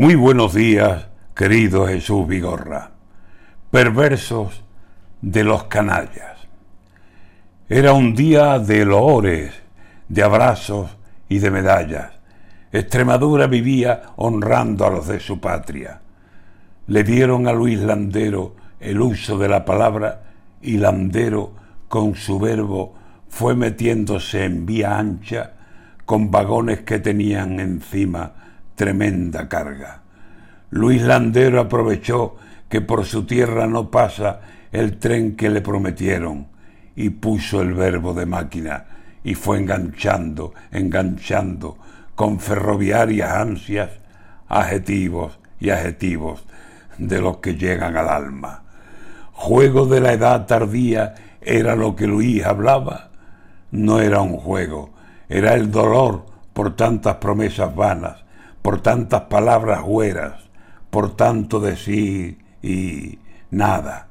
Muy 0.00 0.14
buenos 0.14 0.54
días, 0.54 1.08
querido 1.34 1.86
Jesús 1.86 2.26
Vigorra. 2.26 2.92
Perversos 3.70 4.64
de 5.20 5.44
los 5.44 5.64
canallas. 5.64 6.48
Era 7.68 7.92
un 7.92 8.14
día 8.14 8.58
de 8.60 8.86
loores, 8.86 9.52
de 10.08 10.22
abrazos 10.22 10.96
y 11.28 11.38
de 11.40 11.50
medallas. 11.50 12.12
Extremadura 12.72 13.46
vivía 13.46 14.04
honrando 14.16 14.86
a 14.86 14.90
los 14.90 15.06
de 15.06 15.20
su 15.20 15.38
patria. 15.38 16.00
Le 16.86 17.04
dieron 17.04 17.46
a 17.46 17.52
Luis 17.52 17.78
Landero 17.78 18.56
el 18.80 19.02
uso 19.02 19.36
de 19.36 19.48
la 19.50 19.66
palabra 19.66 20.22
y 20.62 20.78
Landero 20.78 21.52
con 21.88 22.14
su 22.14 22.38
verbo 22.38 22.94
fue 23.28 23.54
metiéndose 23.54 24.46
en 24.46 24.64
vía 24.64 24.96
ancha 24.96 25.52
con 26.06 26.30
vagones 26.30 26.80
que 26.84 27.00
tenían 27.00 27.60
encima 27.60 28.40
tremenda 28.80 29.46
carga. 29.46 30.00
Luis 30.70 31.02
Landero 31.02 31.60
aprovechó 31.60 32.36
que 32.66 32.80
por 32.80 33.04
su 33.04 33.26
tierra 33.26 33.66
no 33.66 33.90
pasa 33.90 34.40
el 34.72 34.98
tren 34.98 35.36
que 35.36 35.50
le 35.50 35.60
prometieron 35.60 36.46
y 36.96 37.10
puso 37.10 37.60
el 37.60 37.74
verbo 37.74 38.14
de 38.14 38.24
máquina 38.24 38.86
y 39.22 39.34
fue 39.34 39.58
enganchando, 39.58 40.54
enganchando 40.72 41.76
con 42.14 42.40
ferroviarias 42.40 43.30
ansias 43.30 43.90
adjetivos 44.48 45.38
y 45.60 45.68
adjetivos 45.68 46.46
de 46.96 47.20
los 47.20 47.36
que 47.36 47.56
llegan 47.56 47.98
al 47.98 48.08
alma. 48.08 48.62
Juego 49.32 49.84
de 49.84 50.00
la 50.00 50.14
edad 50.14 50.46
tardía 50.46 51.16
era 51.42 51.76
lo 51.76 51.94
que 51.94 52.06
Luis 52.06 52.42
hablaba. 52.46 53.10
No 53.72 54.00
era 54.00 54.22
un 54.22 54.38
juego, 54.38 54.94
era 55.28 55.52
el 55.52 55.70
dolor 55.70 56.24
por 56.54 56.76
tantas 56.76 57.16
promesas 57.16 57.76
vanas, 57.76 58.24
por 58.62 58.80
tantas 58.82 59.22
palabras 59.22 59.82
hueras, 59.84 60.50
por 60.90 61.16
tanto 61.16 61.60
decir 61.60 62.38
y 62.62 63.18
nada. 63.50 64.08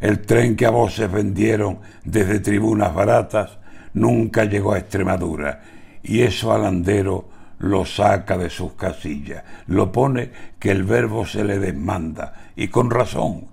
El 0.00 0.20
tren 0.20 0.56
que 0.56 0.66
a 0.66 0.70
voces 0.70 1.10
vendieron 1.10 1.78
desde 2.04 2.40
tribunas 2.40 2.94
baratas 2.94 3.58
nunca 3.94 4.44
llegó 4.44 4.72
a 4.72 4.78
Extremadura 4.78 5.60
y 6.02 6.20
eso 6.22 6.52
al 6.52 6.64
andero 6.64 7.28
lo 7.58 7.84
saca 7.84 8.38
de 8.38 8.48
sus 8.48 8.72
casillas, 8.72 9.44
lo 9.66 9.92
pone 9.92 10.30
que 10.58 10.70
el 10.70 10.84
verbo 10.84 11.26
se 11.26 11.44
le 11.44 11.58
desmanda 11.58 12.32
y 12.56 12.68
con 12.68 12.90
razón, 12.90 13.48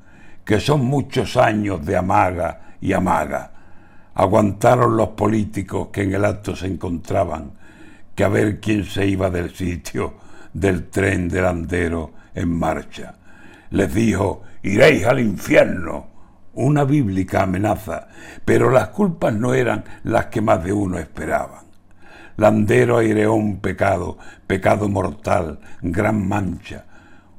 que 0.46 0.62
son 0.62 0.86
muchos 0.86 1.36
años 1.36 1.86
de 1.86 1.98
amaga 1.98 2.76
y 2.80 2.94
amaga. 2.94 3.52
Aguantaron 4.14 4.96
los 4.96 5.10
políticos 5.10 5.90
que 5.92 6.04
en 6.04 6.14
el 6.14 6.24
acto 6.24 6.56
se 6.56 6.68
encontraban, 6.68 7.52
que 8.16 8.24
a 8.24 8.30
ver 8.30 8.62
quién 8.62 8.86
se 8.86 9.06
iba 9.06 9.30
del 9.30 9.54
sitio 9.54 10.27
del 10.60 10.90
tren 10.90 11.30
delantero 11.30 12.14
en 12.34 12.50
marcha. 12.50 13.16
Les 13.70 13.94
dijo, 13.94 14.42
iréis 14.64 15.06
al 15.06 15.20
infierno, 15.20 16.08
una 16.54 16.84
bíblica 16.84 17.44
amenaza, 17.44 18.08
pero 18.44 18.72
las 18.72 18.88
culpas 18.90 19.34
no 19.34 19.54
eran 19.54 19.84
las 20.04 20.28
que 20.28 20.42
más 20.42 20.64
de 20.64 20.74
uno 20.74 20.98
esperaban. 20.98 21.66
Landero 22.38 22.98
aireó 22.98 23.34
un 23.34 23.60
pecado, 23.60 24.18
pecado 24.48 24.90
mortal, 24.90 25.60
gran 25.82 26.28
mancha, 26.28 26.86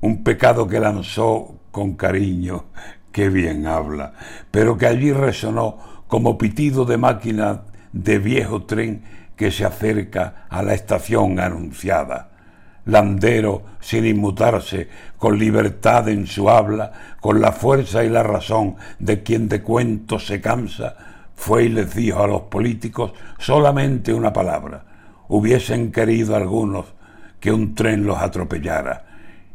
un 0.01 0.23
pecado 0.23 0.69
que 0.69 0.79
lanzó 0.79 1.59
con 1.73 1.95
cariño, 1.95 2.67
que 3.13 3.31
bien 3.31 3.67
habla, 3.67 4.13
pero 4.53 4.79
que 4.79 4.87
allí 4.87 5.13
resonó 5.13 6.05
como 6.07 6.39
pitido 6.39 6.85
de 6.85 6.99
máquina 6.99 7.63
de 7.93 8.19
viejo 8.21 8.63
tren 8.63 9.03
que 9.35 9.51
se 9.51 9.65
acerca 9.65 10.47
a 10.49 10.63
la 10.63 10.75
estación 10.75 11.41
anunciada. 11.41 12.28
Landero, 12.89 13.65
sin 13.81 14.07
inmutarse, 14.07 14.89
con 15.19 15.39
libertad 15.39 16.09
en 16.09 16.27
su 16.27 16.49
habla, 16.49 16.91
con 17.21 17.39
la 17.39 17.53
fuerza 17.53 18.03
y 18.03 18.09
la 18.09 18.23
razón 18.23 18.77
de 18.99 19.23
quien 19.23 19.47
de 19.47 19.61
cuentos 19.61 20.27
se 20.27 20.41
cansa, 20.41 20.97
fue 21.37 21.65
y 21.65 21.69
les 21.69 21.95
dijo 21.95 22.23
a 22.23 22.27
los 22.27 22.43
políticos 22.43 23.13
solamente 23.39 24.15
una 24.15 24.33
palabra. 24.33 24.85
Hubiesen 25.29 25.93
querido 25.93 26.35
algunos 26.35 26.87
que 27.41 27.53
un 27.53 27.75
tren 27.75 28.07
los 28.07 28.17
atropellara, 28.17 29.05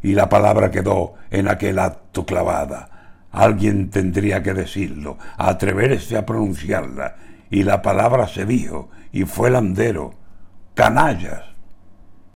y 0.03 0.13
la 0.13 0.29
palabra 0.29 0.69
quedó 0.69 1.15
en 1.31 1.47
aquel 1.47 1.79
acto 1.79 2.27
clavada. 2.27 3.17
Alguien 3.31 3.89
tendría 3.89 4.43
que 4.43 4.53
decirlo, 4.53 5.17
atreverse 5.39 6.17
a 6.17 6.25
pronunciarla, 6.27 7.15
y 7.49 7.63
la 7.63 7.81
palabra 7.81 8.27
se 8.27 8.45
dijo, 8.45 8.91
y 9.11 9.23
fue 9.23 9.49
Landero, 9.49 10.13
canallas. 10.75 11.52